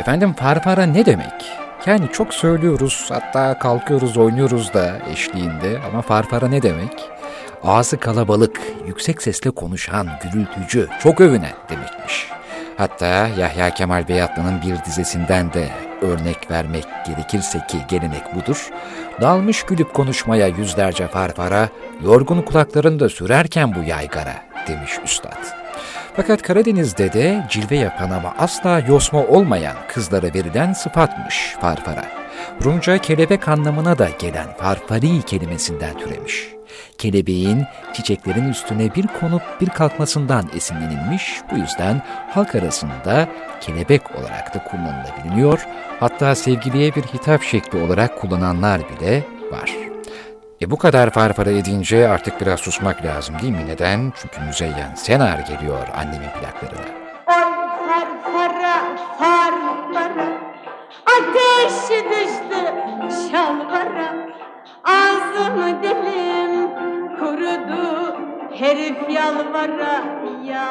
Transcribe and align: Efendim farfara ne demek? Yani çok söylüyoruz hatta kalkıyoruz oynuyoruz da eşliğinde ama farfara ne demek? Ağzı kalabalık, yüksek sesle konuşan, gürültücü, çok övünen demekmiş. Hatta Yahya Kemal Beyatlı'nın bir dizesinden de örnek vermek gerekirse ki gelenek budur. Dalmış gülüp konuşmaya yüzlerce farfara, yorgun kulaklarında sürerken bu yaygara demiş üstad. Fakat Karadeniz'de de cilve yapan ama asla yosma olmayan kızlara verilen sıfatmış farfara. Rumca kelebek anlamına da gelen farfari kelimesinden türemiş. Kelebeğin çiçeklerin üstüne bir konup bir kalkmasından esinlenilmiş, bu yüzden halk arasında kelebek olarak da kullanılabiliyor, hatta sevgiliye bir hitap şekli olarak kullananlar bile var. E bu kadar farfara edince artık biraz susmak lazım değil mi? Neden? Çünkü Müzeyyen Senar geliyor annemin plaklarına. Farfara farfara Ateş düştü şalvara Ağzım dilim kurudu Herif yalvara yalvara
Efendim 0.00 0.32
farfara 0.32 0.86
ne 0.86 1.06
demek? 1.06 1.58
Yani 1.86 2.08
çok 2.12 2.34
söylüyoruz 2.34 3.06
hatta 3.08 3.58
kalkıyoruz 3.58 4.16
oynuyoruz 4.16 4.74
da 4.74 4.98
eşliğinde 5.12 5.78
ama 5.88 6.02
farfara 6.02 6.48
ne 6.48 6.62
demek? 6.62 6.92
Ağzı 7.64 7.96
kalabalık, 7.96 8.60
yüksek 8.86 9.22
sesle 9.22 9.50
konuşan, 9.50 10.08
gürültücü, 10.22 10.88
çok 11.02 11.20
övünen 11.20 11.54
demekmiş. 11.70 12.28
Hatta 12.76 13.28
Yahya 13.38 13.74
Kemal 13.74 14.08
Beyatlı'nın 14.08 14.62
bir 14.62 14.84
dizesinden 14.84 15.52
de 15.52 15.68
örnek 16.02 16.50
vermek 16.50 16.84
gerekirse 17.06 17.58
ki 17.68 17.78
gelenek 17.88 18.34
budur. 18.34 18.70
Dalmış 19.20 19.62
gülüp 19.62 19.94
konuşmaya 19.94 20.46
yüzlerce 20.46 21.08
farfara, 21.08 21.68
yorgun 22.04 22.42
kulaklarında 22.42 23.08
sürerken 23.08 23.74
bu 23.74 23.82
yaygara 23.82 24.49
demiş 24.70 24.92
üstad. 25.04 25.44
Fakat 26.16 26.42
Karadeniz'de 26.42 27.12
de 27.12 27.46
cilve 27.50 27.76
yapan 27.76 28.10
ama 28.10 28.34
asla 28.38 28.80
yosma 28.88 29.24
olmayan 29.24 29.76
kızlara 29.88 30.34
verilen 30.34 30.72
sıfatmış 30.72 31.56
farfara. 31.60 32.04
Rumca 32.64 32.98
kelebek 32.98 33.48
anlamına 33.48 33.98
da 33.98 34.08
gelen 34.18 34.56
farfari 34.56 35.22
kelimesinden 35.22 35.98
türemiş. 35.98 36.48
Kelebeğin 36.98 37.64
çiçeklerin 37.92 38.48
üstüne 38.48 38.94
bir 38.94 39.06
konup 39.20 39.42
bir 39.60 39.68
kalkmasından 39.68 40.50
esinlenilmiş, 40.56 41.40
bu 41.52 41.56
yüzden 41.56 42.02
halk 42.30 42.54
arasında 42.54 43.28
kelebek 43.60 44.02
olarak 44.16 44.54
da 44.54 44.64
kullanılabiliyor, 44.64 45.66
hatta 46.00 46.34
sevgiliye 46.34 46.94
bir 46.94 47.02
hitap 47.02 47.42
şekli 47.42 47.78
olarak 47.78 48.20
kullananlar 48.20 48.80
bile 48.80 49.24
var. 49.50 49.89
E 50.62 50.70
bu 50.70 50.78
kadar 50.78 51.10
farfara 51.10 51.50
edince 51.50 52.08
artık 52.08 52.40
biraz 52.40 52.60
susmak 52.60 53.04
lazım 53.04 53.34
değil 53.42 53.52
mi? 53.52 53.66
Neden? 53.66 54.12
Çünkü 54.16 54.40
Müzeyyen 54.40 54.94
Senar 54.94 55.38
geliyor 55.38 55.88
annemin 55.96 56.28
plaklarına. 56.28 56.86
Farfara 57.26 58.76
farfara 59.18 60.28
Ateş 61.06 61.90
düştü 61.90 62.74
şalvara 63.32 64.14
Ağzım 64.84 65.82
dilim 65.82 66.70
kurudu 67.18 68.16
Herif 68.54 69.10
yalvara 69.10 70.04
yalvara 70.44 70.69